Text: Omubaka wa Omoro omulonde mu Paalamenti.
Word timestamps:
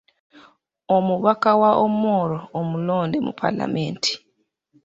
Omubaka 0.95 1.49
wa 1.61 1.71
Omoro 1.85 2.37
omulonde 2.59 3.17
mu 3.25 3.31
Paalamenti. 3.39 4.13